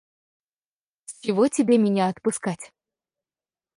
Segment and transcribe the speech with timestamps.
[1.05, 2.71] С чего тебе меня отпускать?